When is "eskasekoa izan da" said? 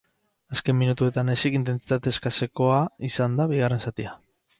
2.15-3.47